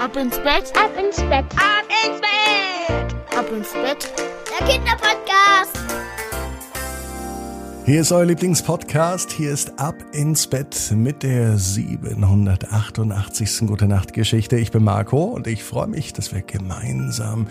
Ab 0.00 0.16
ins 0.16 0.38
Bett, 0.38 0.72
ab 0.76 0.92
ins 0.96 1.16
Bett, 1.16 1.44
ab 1.56 1.82
ins 2.04 2.20
Bett, 2.20 3.16
ab 3.36 3.50
ins 3.50 3.72
Bett. 3.72 4.08
Der 4.48 4.64
Kinderpodcast. 4.68 5.76
Hier 7.84 8.02
ist 8.02 8.12
euer 8.12 8.26
Lieblingspodcast. 8.26 9.32
Hier 9.32 9.50
ist 9.50 9.80
Ab 9.80 9.96
ins 10.12 10.46
Bett 10.46 10.92
mit 10.94 11.24
der 11.24 11.58
788. 11.58 13.66
Gute 13.66 13.88
Nacht 13.88 14.12
Geschichte. 14.12 14.56
Ich 14.56 14.70
bin 14.70 14.84
Marco 14.84 15.24
und 15.24 15.48
ich 15.48 15.64
freue 15.64 15.88
mich, 15.88 16.12
dass 16.12 16.32
wir 16.32 16.42
gemeinsam 16.42 17.48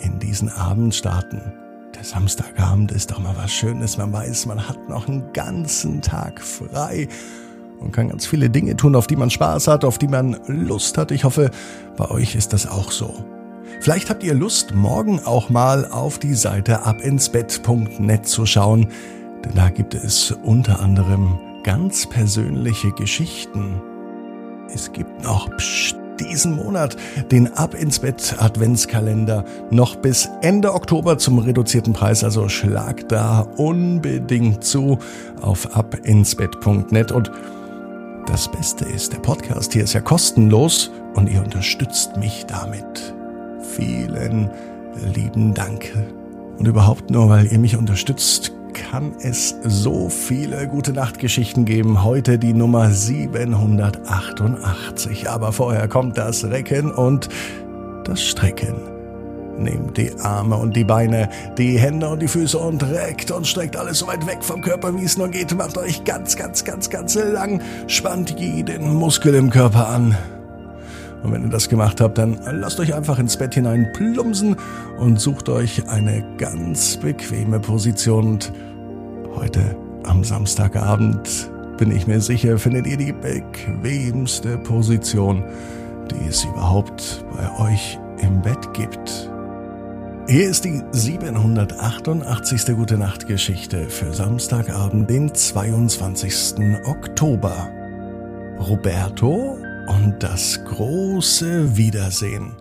in 0.00 0.20
diesen 0.20 0.48
Abend 0.48 0.94
starten. 0.94 1.52
Der 1.96 2.04
Samstagabend 2.04 2.92
ist 2.92 3.10
doch 3.10 3.18
mal 3.18 3.34
was 3.36 3.52
Schönes. 3.52 3.98
Man 3.98 4.12
weiß, 4.12 4.46
man 4.46 4.68
hat 4.68 4.88
noch 4.88 5.08
einen 5.08 5.32
ganzen 5.32 6.02
Tag 6.02 6.40
frei 6.40 7.08
und 7.80 7.92
kann 7.92 8.08
ganz 8.08 8.26
viele 8.26 8.50
Dinge 8.50 8.76
tun, 8.76 8.94
auf 8.94 9.06
die 9.06 9.16
man 9.16 9.30
Spaß 9.30 9.68
hat, 9.68 9.84
auf 9.84 9.98
die 9.98 10.08
man 10.08 10.36
Lust 10.46 10.98
hat. 10.98 11.10
Ich 11.10 11.24
hoffe, 11.24 11.50
bei 11.96 12.10
euch 12.10 12.34
ist 12.34 12.52
das 12.52 12.66
auch 12.66 12.90
so. 12.92 13.14
Vielleicht 13.80 14.10
habt 14.10 14.22
ihr 14.22 14.34
Lust, 14.34 14.74
morgen 14.74 15.20
auch 15.24 15.48
mal 15.48 15.86
auf 15.86 16.18
die 16.18 16.34
Seite 16.34 16.84
abinsbett.net 16.84 18.26
zu 18.26 18.44
schauen, 18.44 18.88
denn 19.44 19.54
da 19.54 19.70
gibt 19.70 19.94
es 19.94 20.32
unter 20.42 20.80
anderem 20.80 21.38
ganz 21.62 22.06
persönliche 22.06 22.92
Geschichten. 22.92 23.80
Es 24.72 24.92
gibt 24.92 25.24
noch 25.24 25.48
pst, 25.56 25.96
diesen 26.20 26.54
Monat 26.54 26.96
den 27.30 27.52
Ab 27.54 27.74
ins 27.74 28.00
Bett 28.00 28.36
Adventskalender 28.38 29.44
noch 29.70 29.96
bis 29.96 30.28
Ende 30.42 30.74
Oktober 30.74 31.18
zum 31.18 31.38
reduzierten 31.38 31.92
Preis, 31.92 32.22
also 32.22 32.48
schlag 32.48 33.08
da 33.08 33.40
unbedingt 33.56 34.62
zu 34.62 34.98
auf 35.40 35.74
abinsbett.net 35.74 37.12
und 37.12 37.30
das 38.30 38.48
Beste 38.48 38.84
ist, 38.84 39.12
der 39.12 39.18
Podcast 39.18 39.72
hier 39.72 39.82
ist 39.82 39.92
ja 39.92 40.00
kostenlos 40.00 40.92
und 41.14 41.28
ihr 41.28 41.42
unterstützt 41.42 42.16
mich 42.16 42.46
damit. 42.46 43.12
Vielen 43.74 44.48
lieben 45.14 45.52
Dank. 45.52 45.92
Und 46.56 46.68
überhaupt 46.68 47.10
nur, 47.10 47.28
weil 47.28 47.50
ihr 47.50 47.58
mich 47.58 47.76
unterstützt, 47.76 48.52
kann 48.72 49.16
es 49.20 49.56
so 49.64 50.08
viele 50.08 50.68
gute 50.68 50.92
Nachtgeschichten 50.92 51.64
geben. 51.64 52.04
Heute 52.04 52.38
die 52.38 52.52
Nummer 52.52 52.92
788. 52.92 55.28
Aber 55.28 55.52
vorher 55.52 55.88
kommt 55.88 56.16
das 56.16 56.44
Recken 56.44 56.92
und 56.92 57.28
das 58.04 58.22
Strecken. 58.22 58.99
Nehmt 59.60 59.98
die 59.98 60.10
Arme 60.20 60.56
und 60.56 60.74
die 60.74 60.84
Beine, 60.84 61.28
die 61.58 61.78
Hände 61.78 62.08
und 62.08 62.22
die 62.22 62.28
Füße 62.28 62.56
und 62.56 62.82
reckt 62.82 63.30
und 63.30 63.46
streckt 63.46 63.76
alles 63.76 63.98
so 63.98 64.06
weit 64.06 64.26
weg 64.26 64.38
vom 64.40 64.62
Körper, 64.62 64.96
wie 64.96 65.04
es 65.04 65.18
nur 65.18 65.28
geht. 65.28 65.54
Macht 65.54 65.76
euch 65.76 66.02
ganz, 66.04 66.36
ganz, 66.36 66.64
ganz, 66.64 66.88
ganz 66.88 67.14
lang. 67.14 67.60
Spannt 67.86 68.40
jeden 68.40 68.94
Muskel 68.94 69.34
im 69.34 69.50
Körper 69.50 69.88
an. 69.88 70.16
Und 71.22 71.32
wenn 71.32 71.42
ihr 71.42 71.50
das 71.50 71.68
gemacht 71.68 72.00
habt, 72.00 72.16
dann 72.16 72.38
lasst 72.52 72.80
euch 72.80 72.94
einfach 72.94 73.18
ins 73.18 73.36
Bett 73.36 73.54
hinein 73.54 73.92
plumpsen 73.92 74.56
und 74.98 75.20
sucht 75.20 75.50
euch 75.50 75.86
eine 75.88 76.24
ganz 76.38 76.96
bequeme 76.96 77.60
Position. 77.60 78.26
Und 78.26 78.52
heute 79.34 79.76
am 80.04 80.24
Samstagabend 80.24 81.50
bin 81.76 81.90
ich 81.90 82.06
mir 82.06 82.20
sicher, 82.20 82.58
findet 82.58 82.86
ihr 82.86 82.96
die 82.96 83.12
bequemste 83.12 84.56
Position, 84.58 85.44
die 86.10 86.28
es 86.28 86.44
überhaupt 86.44 87.24
bei 87.36 87.70
euch 87.70 87.98
im 88.22 88.40
Bett 88.40 88.72
gibt. 88.72 89.30
Hier 90.30 90.48
ist 90.48 90.64
die 90.64 90.80
788. 90.92 92.76
Gute 92.76 92.96
Nacht 92.96 93.26
Geschichte 93.26 93.90
für 93.90 94.14
Samstagabend, 94.14 95.10
den 95.10 95.34
22. 95.34 96.54
Oktober. 96.86 97.68
Roberto 98.60 99.58
und 99.88 100.14
das 100.20 100.64
große 100.66 101.76
Wiedersehen. 101.76 102.52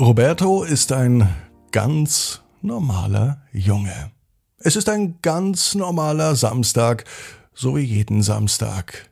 Roberto 0.00 0.62
ist 0.62 0.92
ein 0.92 1.28
ganz 1.72 2.40
normaler 2.62 3.42
Junge. 3.52 4.10
Es 4.56 4.74
ist 4.74 4.88
ein 4.88 5.18
ganz 5.20 5.74
normaler 5.74 6.36
Samstag, 6.36 7.04
so 7.52 7.76
wie 7.76 7.80
jeden 7.80 8.22
Samstag. 8.22 9.10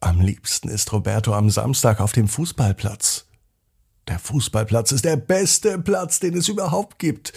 Am 0.00 0.20
liebsten 0.20 0.68
ist 0.68 0.92
Roberto 0.92 1.32
am 1.32 1.48
Samstag 1.48 1.98
auf 2.02 2.12
dem 2.12 2.28
Fußballplatz. 2.28 3.27
Der 4.08 4.18
Fußballplatz 4.18 4.92
ist 4.92 5.04
der 5.04 5.16
beste 5.16 5.78
Platz, 5.78 6.18
den 6.18 6.34
es 6.36 6.48
überhaupt 6.48 6.98
gibt. 6.98 7.34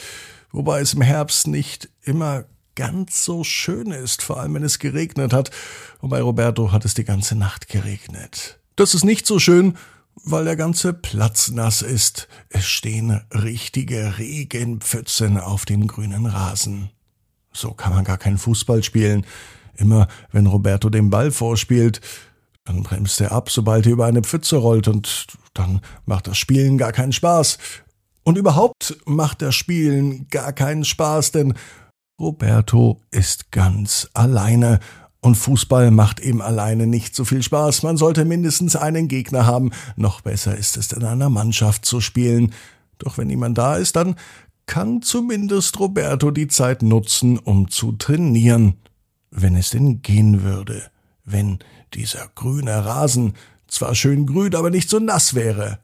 Wobei 0.51 0.79
es 0.79 0.93
im 0.93 1.01
Herbst 1.01 1.47
nicht 1.47 1.89
immer 2.03 2.45
ganz 2.75 3.25
so 3.25 3.43
schön 3.43 3.91
ist, 3.91 4.21
vor 4.21 4.39
allem 4.39 4.53
wenn 4.55 4.63
es 4.63 4.79
geregnet 4.79 5.33
hat. 5.33 5.51
Und 5.99 6.09
bei 6.09 6.21
Roberto 6.21 6.71
hat 6.71 6.85
es 6.85 6.93
die 6.93 7.03
ganze 7.03 7.35
Nacht 7.35 7.67
geregnet. 7.67 8.59
Das 8.77 8.93
ist 8.93 9.03
nicht 9.03 9.27
so 9.27 9.37
schön, 9.37 9.77
weil 10.15 10.45
der 10.45 10.55
ganze 10.55 10.93
Platz 10.93 11.49
nass 11.51 11.81
ist. 11.81 12.29
Es 12.47 12.65
stehen 12.65 13.21
richtige 13.33 14.17
Regenpfützen 14.17 15.37
auf 15.37 15.65
dem 15.65 15.87
grünen 15.87 16.25
Rasen. 16.25 16.89
So 17.51 17.71
kann 17.73 17.93
man 17.93 18.05
gar 18.05 18.17
keinen 18.17 18.37
Fußball 18.37 18.81
spielen. 18.83 19.25
Immer 19.75 20.07
wenn 20.31 20.47
Roberto 20.47 20.89
den 20.89 21.09
Ball 21.09 21.31
vorspielt, 21.31 21.99
dann 22.65 22.83
bremst 22.83 23.19
er 23.21 23.31
ab, 23.31 23.49
sobald 23.49 23.85
er 23.85 23.93
über 23.93 24.05
eine 24.05 24.21
Pfütze 24.21 24.57
rollt 24.57 24.87
und 24.87 25.27
dann 25.53 25.81
macht 26.05 26.27
das 26.27 26.37
Spielen 26.37 26.77
gar 26.77 26.91
keinen 26.91 27.13
Spaß. 27.13 27.57
Und 28.23 28.37
überhaupt 28.37 28.97
macht 29.05 29.41
das 29.41 29.55
Spielen 29.55 30.27
gar 30.29 30.53
keinen 30.53 30.85
Spaß, 30.85 31.31
denn 31.31 31.55
Roberto 32.19 33.01
ist 33.09 33.51
ganz 33.51 34.09
alleine 34.13 34.79
und 35.21 35.35
Fußball 35.35 35.91
macht 35.91 36.19
eben 36.19 36.41
alleine 36.41 36.87
nicht 36.87 37.15
so 37.15 37.25
viel 37.25 37.43
Spaß. 37.43 37.83
Man 37.83 37.97
sollte 37.97 38.25
mindestens 38.25 38.75
einen 38.75 39.07
Gegner 39.07 39.45
haben. 39.45 39.71
Noch 39.95 40.21
besser 40.21 40.55
ist 40.55 40.77
es, 40.77 40.91
in 40.91 41.03
einer 41.03 41.29
Mannschaft 41.29 41.85
zu 41.85 42.01
spielen. 42.01 42.53
Doch 42.97 43.17
wenn 43.17 43.27
niemand 43.27 43.57
da 43.57 43.75
ist, 43.75 43.95
dann 43.95 44.15
kann 44.65 45.01
zumindest 45.01 45.79
Roberto 45.79 46.31
die 46.31 46.47
Zeit 46.47 46.81
nutzen, 46.81 47.37
um 47.37 47.69
zu 47.69 47.93
trainieren. 47.93 48.75
Wenn 49.29 49.55
es 49.55 49.69
denn 49.69 50.01
gehen 50.01 50.43
würde. 50.43 50.91
Wenn 51.23 51.59
dieser 51.93 52.29
grüne 52.35 52.85
Rasen 52.85 53.35
zwar 53.67 53.95
schön 53.95 54.25
grün, 54.25 54.55
aber 54.55 54.69
nicht 54.69 54.89
so 54.89 54.99
nass 54.99 55.33
wäre. 55.33 55.79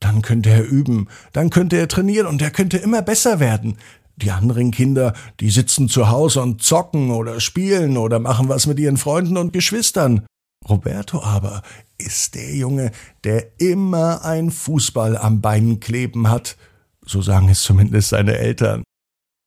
Dann 0.00 0.22
könnte 0.22 0.50
er 0.50 0.64
üben, 0.64 1.08
dann 1.32 1.50
könnte 1.50 1.76
er 1.76 1.88
trainieren 1.88 2.26
und 2.26 2.42
er 2.42 2.50
könnte 2.50 2.76
immer 2.76 3.02
besser 3.02 3.40
werden. 3.40 3.78
Die 4.16 4.30
anderen 4.30 4.70
Kinder, 4.70 5.14
die 5.40 5.50
sitzen 5.50 5.88
zu 5.88 6.08
Hause 6.08 6.42
und 6.42 6.62
zocken 6.62 7.10
oder 7.10 7.40
spielen 7.40 7.96
oder 7.96 8.18
machen 8.18 8.48
was 8.48 8.66
mit 8.66 8.78
ihren 8.78 8.96
Freunden 8.96 9.36
und 9.36 9.52
Geschwistern. 9.52 10.26
Roberto 10.68 11.22
aber 11.22 11.62
ist 11.98 12.34
der 12.34 12.54
Junge, 12.54 12.92
der 13.24 13.60
immer 13.60 14.24
ein 14.24 14.50
Fußball 14.50 15.16
am 15.16 15.40
Bein 15.40 15.80
kleben 15.80 16.28
hat. 16.28 16.56
So 17.04 17.22
sagen 17.22 17.48
es 17.48 17.62
zumindest 17.62 18.10
seine 18.10 18.38
Eltern. 18.38 18.82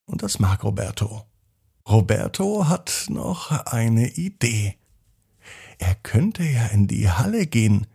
Und 0.08 0.24
das 0.24 0.40
mag 0.40 0.64
Roberto. 0.64 1.24
Roberto 1.88 2.68
hat 2.68 3.06
noch 3.10 3.52
eine 3.66 4.10
Idee. 4.10 4.76
Er 5.78 5.96
könnte 5.96 6.44
ja 6.44 6.68
in 6.68 6.88
die 6.88 7.10
Halle 7.10 7.48
gehen. 7.48 7.88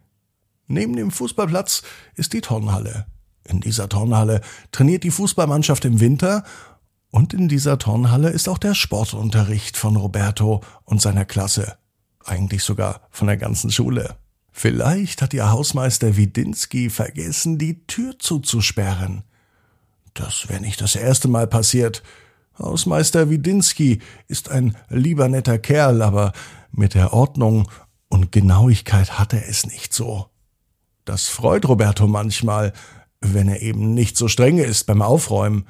Neben 0.67 0.97
dem 0.97 1.11
Fußballplatz 1.11 1.83
ist 2.15 2.33
die 2.33 2.41
Turnhalle. 2.41 3.07
In 3.45 3.61
dieser 3.61 3.89
Turnhalle 3.89 4.41
trainiert 4.71 5.03
die 5.03 5.11
Fußballmannschaft 5.11 5.85
im 5.85 6.01
Winter 6.01 6.45
und 7.11 7.35
in 7.35 7.49
dieser 7.49 7.79
Turnhalle 7.79 8.31
ist 8.31 8.49
auch 8.49 8.59
der 8.59 8.75
Sportunterricht 8.75 9.77
von 9.77 9.97
Roberto 9.97 10.63
und 10.85 11.03
seiner 11.03 11.25
Klasse. 11.25 11.77
Eigentlich 12.25 12.63
sogar 12.63 13.09
von 13.11 13.27
der 13.27 13.37
ganzen 13.37 13.71
Schule. 13.71 14.17
Vielleicht 14.53 15.23
hat 15.23 15.35
ihr 15.35 15.51
Hausmeister 15.51 16.17
Widinski 16.17 16.91
vergessen, 16.91 17.59
die 17.59 17.87
Tür 17.87 18.19
zuzusperren. 18.19 19.23
Das 20.15 20.49
wäre 20.49 20.61
nicht 20.61 20.81
das 20.81 20.97
erste 20.97 21.29
Mal 21.29 21.47
passiert. 21.47 22.03
Hausmeister 22.59 23.31
Widinski 23.31 24.01
ist 24.29 24.51
ein 24.51 24.77
lieber 24.89 25.29
netter 25.29 25.59
Kerl, 25.59 26.03
aber 26.03 26.33
mit 26.73 26.95
der 26.95 27.13
Ordnung 27.13 27.71
und 28.09 28.33
Genauigkeit 28.33 29.19
hat 29.19 29.33
er 29.33 29.49
es 29.49 29.67
nicht 29.67 29.95
so. 29.95 30.27
Das 31.05 31.29
freut 31.29 31.67
Roberto 31.67 32.07
manchmal, 32.07 32.73
wenn 33.21 33.49
er 33.49 33.63
eben 33.63 33.95
nicht 33.95 34.17
so 34.17 34.29
streng 34.29 34.59
ist 34.59 34.85
beim 34.85 35.03
Aufräumen. 35.03 35.67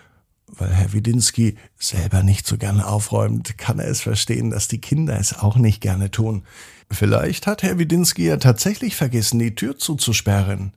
Weil 0.46 0.72
Herr 0.72 0.92
Widinski 0.92 1.56
selber 1.78 2.24
nicht 2.24 2.44
so 2.44 2.58
gerne 2.58 2.88
aufräumt, 2.88 3.56
kann 3.56 3.78
er 3.78 3.88
es 3.88 4.00
verstehen, 4.00 4.50
dass 4.50 4.66
die 4.66 4.80
Kinder 4.80 5.18
es 5.18 5.38
auch 5.38 5.56
nicht 5.56 5.80
gerne 5.80 6.10
tun. 6.10 6.42
Vielleicht 6.90 7.46
hat 7.46 7.62
Herr 7.62 7.78
Widinski 7.78 8.26
ja 8.26 8.36
tatsächlich 8.36 8.96
vergessen, 8.96 9.38
die 9.38 9.54
Tür 9.54 9.78
zuzusperren. 9.78 10.72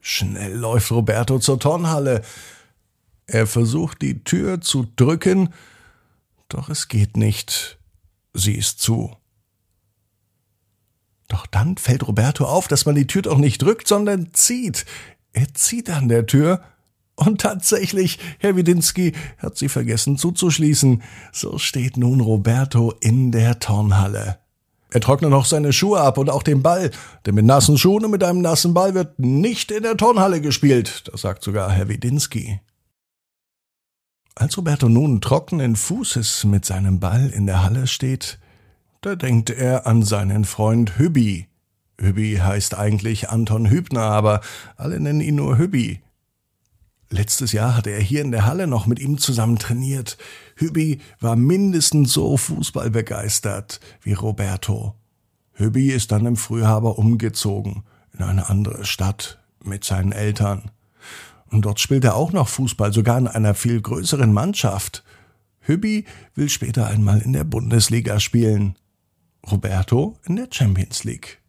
Schnell 0.00 0.54
läuft 0.54 0.90
Roberto 0.90 1.38
zur 1.38 1.60
Turnhalle. 1.60 2.22
Er 3.26 3.46
versucht 3.46 4.02
die 4.02 4.24
Tür 4.24 4.60
zu 4.60 4.86
drücken, 4.96 5.50
doch 6.48 6.68
es 6.68 6.88
geht 6.88 7.16
nicht. 7.16 7.78
Sie 8.34 8.54
ist 8.54 8.80
zu. 8.80 9.16
Doch 11.28 11.46
dann 11.46 11.76
fällt 11.76 12.06
Roberto 12.06 12.44
auf, 12.44 12.68
dass 12.68 12.86
man 12.86 12.94
die 12.94 13.06
Tür 13.06 13.22
doch 13.22 13.38
nicht 13.38 13.62
drückt, 13.62 13.88
sondern 13.88 14.32
zieht. 14.32 14.86
Er 15.32 15.52
zieht 15.54 15.90
an 15.90 16.08
der 16.08 16.26
Tür 16.26 16.62
und 17.16 17.40
tatsächlich, 17.40 18.18
Herr 18.38 18.56
Widinski 18.56 19.12
hat 19.38 19.56
sie 19.56 19.68
vergessen 19.68 20.18
zuzuschließen. 20.18 21.02
So 21.32 21.58
steht 21.58 21.96
nun 21.96 22.20
Roberto 22.20 22.92
in 23.00 23.32
der 23.32 23.58
Turnhalle. 23.58 24.38
Er 24.90 25.00
trocknet 25.00 25.30
noch 25.30 25.46
seine 25.46 25.72
Schuhe 25.72 26.00
ab 26.00 26.16
und 26.18 26.30
auch 26.30 26.42
den 26.42 26.62
Ball, 26.62 26.90
denn 27.24 27.34
mit 27.34 27.44
nassen 27.44 27.76
Schuhen 27.76 28.04
und 28.04 28.10
mit 28.10 28.22
einem 28.22 28.40
nassen 28.40 28.72
Ball 28.72 28.94
wird 28.94 29.18
nicht 29.18 29.70
in 29.70 29.82
der 29.82 29.96
Turnhalle 29.96 30.40
gespielt. 30.40 31.04
Das 31.10 31.22
sagt 31.22 31.42
sogar 31.42 31.72
Herr 31.72 31.88
Widinski. 31.88 32.60
Als 34.34 34.56
Roberto 34.58 34.88
nun 34.88 35.22
trockenen 35.22 35.76
Fußes 35.76 36.44
mit 36.44 36.66
seinem 36.66 37.00
Ball 37.00 37.30
in 37.30 37.46
der 37.46 37.64
Halle 37.64 37.86
steht, 37.86 38.38
da 39.06 39.14
denkt 39.14 39.50
er 39.50 39.86
an 39.86 40.02
seinen 40.02 40.44
Freund 40.44 40.98
Hübbi. 40.98 41.46
Hübbi 42.00 42.40
heißt 42.42 42.76
eigentlich 42.76 43.30
Anton 43.30 43.70
Hübner, 43.70 44.02
aber 44.02 44.40
alle 44.76 44.98
nennen 44.98 45.20
ihn 45.20 45.36
nur 45.36 45.58
Hübbi. 45.58 46.00
Letztes 47.08 47.52
Jahr 47.52 47.76
hatte 47.76 47.90
er 47.90 48.00
hier 48.00 48.22
in 48.22 48.32
der 48.32 48.46
Halle 48.46 48.66
noch 48.66 48.88
mit 48.88 48.98
ihm 48.98 49.18
zusammen 49.18 49.60
trainiert. 49.60 50.18
Hübbi 50.56 51.00
war 51.20 51.36
mindestens 51.36 52.12
so 52.12 52.36
fußballbegeistert 52.36 53.78
wie 54.02 54.14
Roberto. 54.14 54.96
Hübbi 55.52 55.92
ist 55.92 56.10
dann 56.10 56.26
im 56.26 56.34
Frühjahr 56.34 56.74
aber 56.74 56.98
umgezogen 56.98 57.84
in 58.12 58.24
eine 58.24 58.48
andere 58.48 58.84
Stadt 58.84 59.38
mit 59.62 59.84
seinen 59.84 60.10
Eltern. 60.10 60.72
Und 61.52 61.64
dort 61.64 61.78
spielt 61.78 62.02
er 62.02 62.16
auch 62.16 62.32
noch 62.32 62.48
Fußball, 62.48 62.92
sogar 62.92 63.18
in 63.18 63.28
einer 63.28 63.54
viel 63.54 63.80
größeren 63.80 64.32
Mannschaft. 64.32 65.04
Hübbi 65.60 66.06
will 66.34 66.48
später 66.48 66.88
einmal 66.88 67.20
in 67.20 67.34
der 67.34 67.44
Bundesliga 67.44 68.18
spielen. 68.18 68.74
Roberto 69.50 70.18
in 70.26 70.36
der 70.36 70.48
Champions 70.50 71.04
League. 71.04 71.40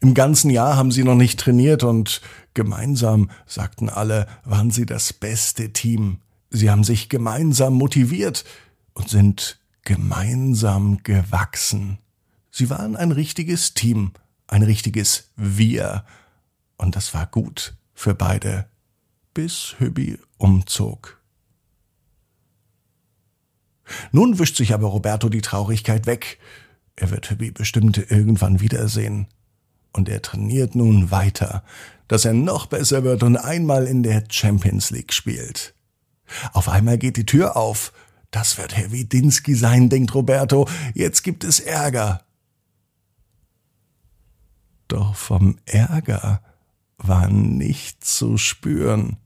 Im 0.00 0.14
ganzen 0.14 0.50
Jahr 0.50 0.76
haben 0.76 0.90
sie 0.90 1.04
noch 1.04 1.14
nicht 1.14 1.40
trainiert 1.40 1.82
und 1.82 2.20
gemeinsam, 2.54 3.30
sagten 3.46 3.88
alle, 3.88 4.26
waren 4.44 4.70
sie 4.70 4.86
das 4.86 5.12
beste 5.12 5.72
Team. 5.72 6.20
Sie 6.50 6.70
haben 6.70 6.84
sich 6.84 7.08
gemeinsam 7.08 7.74
motiviert 7.74 8.44
und 8.94 9.08
sind 9.08 9.58
gemeinsam 9.82 11.02
gewachsen. 11.02 11.98
Sie 12.50 12.70
waren 12.70 12.96
ein 12.96 13.12
richtiges 13.12 13.74
Team, 13.74 14.12
ein 14.46 14.62
richtiges 14.62 15.30
Wir. 15.36 16.04
Und 16.76 16.96
das 16.96 17.14
war 17.14 17.26
gut 17.26 17.76
für 17.94 18.14
beide, 18.14 18.66
bis 19.34 19.76
Hübbi 19.78 20.18
umzog. 20.38 21.15
Nun 24.12 24.38
wischt 24.38 24.56
sich 24.56 24.74
aber 24.74 24.88
Roberto 24.88 25.28
die 25.28 25.40
Traurigkeit 25.40 26.06
weg. 26.06 26.38
Er 26.96 27.10
wird 27.10 27.30
Hübbi 27.30 27.50
bestimmt 27.50 28.10
irgendwann 28.10 28.60
wiedersehen. 28.60 29.26
Und 29.92 30.08
er 30.08 30.22
trainiert 30.22 30.74
nun 30.74 31.10
weiter, 31.10 31.62
dass 32.08 32.24
er 32.24 32.34
noch 32.34 32.66
besser 32.66 33.04
wird 33.04 33.22
und 33.22 33.36
einmal 33.36 33.86
in 33.86 34.02
der 34.02 34.24
Champions 34.30 34.90
League 34.90 35.12
spielt. 35.12 35.74
Auf 36.52 36.68
einmal 36.68 36.98
geht 36.98 37.16
die 37.16 37.26
Tür 37.26 37.56
auf. 37.56 37.92
Das 38.30 38.58
wird 38.58 38.76
Herr 38.76 38.92
Widinski 38.92 39.54
sein, 39.54 39.88
denkt 39.88 40.14
Roberto. 40.14 40.68
Jetzt 40.94 41.22
gibt 41.22 41.44
es 41.44 41.60
Ärger. 41.60 42.22
Doch 44.88 45.14
vom 45.14 45.58
Ärger 45.64 46.42
war 46.98 47.28
nichts 47.28 48.16
zu 48.16 48.38
spüren. 48.38 49.16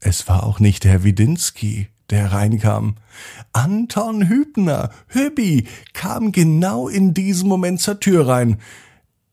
Es 0.00 0.28
war 0.28 0.42
auch 0.42 0.60
nicht 0.60 0.84
Herr 0.84 1.04
Widinski, 1.04 1.88
der 2.12 2.30
reinkam. 2.30 2.96
Anton 3.52 4.28
Hübner, 4.28 4.90
Hübbi, 5.08 5.66
kam 5.94 6.30
genau 6.30 6.88
in 6.88 7.14
diesem 7.14 7.48
Moment 7.48 7.80
zur 7.80 7.98
Tür 7.98 8.28
rein. 8.28 8.60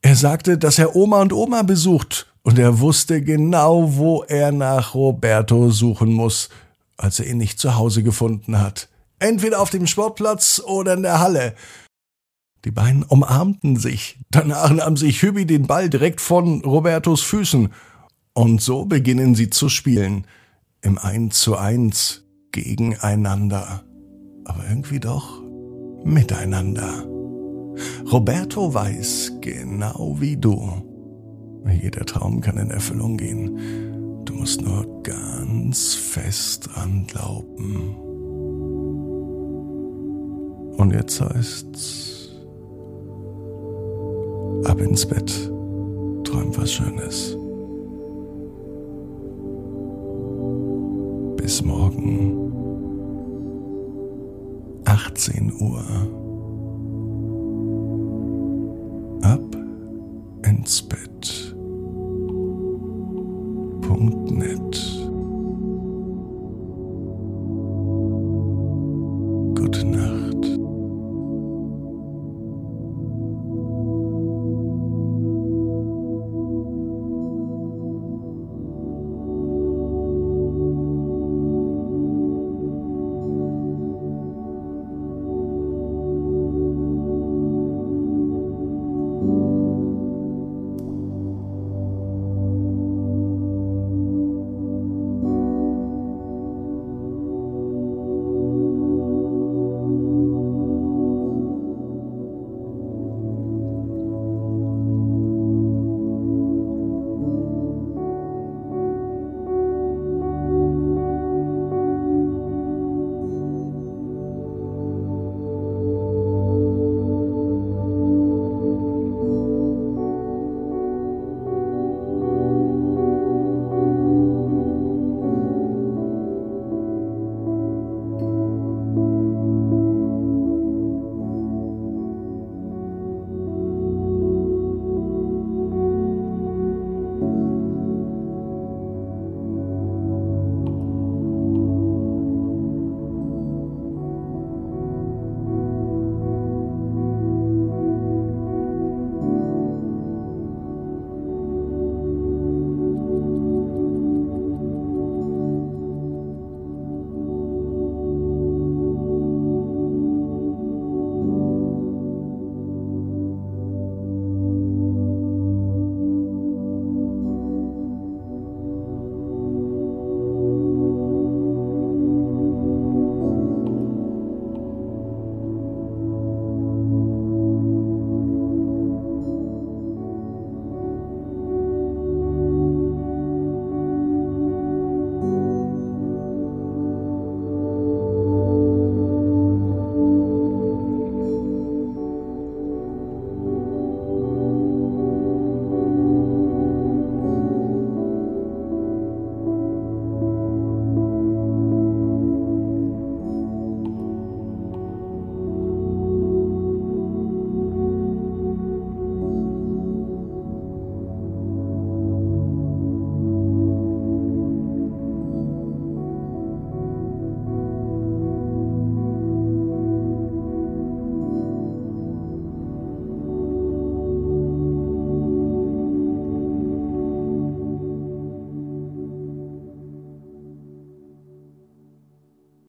Er 0.01 0.15
sagte, 0.15 0.57
dass 0.57 0.79
er 0.79 0.95
Oma 0.95 1.21
und 1.21 1.33
Oma 1.33 1.61
besucht, 1.61 2.25
und 2.41 2.57
er 2.57 2.79
wusste 2.79 3.21
genau, 3.21 3.97
wo 3.97 4.23
er 4.23 4.51
nach 4.51 4.95
Roberto 4.95 5.69
suchen 5.69 6.13
muss, 6.13 6.49
als 6.97 7.19
er 7.19 7.27
ihn 7.27 7.37
nicht 7.37 7.59
zu 7.59 7.75
Hause 7.75 8.01
gefunden 8.01 8.59
hat. 8.59 8.87
Entweder 9.19 9.59
auf 9.59 9.69
dem 9.69 9.85
Sportplatz 9.85 10.61
oder 10.65 10.93
in 10.93 11.03
der 11.03 11.19
Halle. 11.19 11.53
Die 12.63 12.71
beiden 12.71 13.03
umarmten 13.03 13.75
sich. 13.75 14.17
Danach 14.31 14.71
nahm 14.71 14.95
sich 14.95 15.21
Hübi 15.21 15.45
den 15.45 15.67
Ball 15.67 15.89
direkt 15.89 16.21
von 16.21 16.61
Robertos 16.61 17.21
Füßen. 17.21 17.73
Und 18.33 18.61
so 18.61 18.85
beginnen 18.85 19.35
sie 19.35 19.49
zu 19.49 19.67
spielen. 19.67 20.25
Im 20.81 20.97
Eins 20.97 21.41
zu 21.41 21.57
eins 21.57 22.23
gegeneinander. 22.51 23.83
Aber 24.45 24.63
irgendwie 24.69 24.99
doch 24.99 25.41
miteinander. 26.03 27.05
Roberto 28.11 28.73
weiß, 28.73 29.33
genau 29.41 30.17
wie 30.19 30.37
du, 30.37 30.69
jeder 31.81 32.05
Traum 32.05 32.41
kann 32.41 32.57
in 32.57 32.71
Erfüllung 32.71 33.17
gehen. 33.17 34.25
Du 34.25 34.33
musst 34.33 34.61
nur 34.61 35.03
ganz 35.03 35.93
fest 35.93 36.69
dran 36.71 37.05
glauben. 37.07 37.95
Und 40.77 40.93
jetzt 40.93 41.21
heißt's 41.21 42.29
ab 44.65 44.79
ins 44.81 45.05
Bett, 45.05 45.51
träum 46.23 46.55
was 46.55 46.71
Schönes. 46.71 47.38
Bis 51.59 51.65
morgen, 51.65 52.53
18 54.85 55.51
Uhr. 55.59 55.83
ins 60.43 60.81
Bett. 60.81 61.48